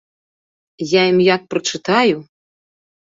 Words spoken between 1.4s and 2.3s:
прачытаю!